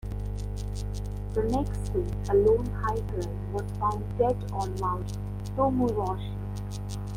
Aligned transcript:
The 1.35 1.43
next 1.43 1.77
day 1.93 2.31
a 2.31 2.35
lone 2.35 2.65
hiker 2.81 3.29
was 3.51 3.63
found 3.79 4.03
dead 4.17 4.49
on 4.51 4.73
Mount 4.79 5.13
Tomuraushi. 5.55 6.35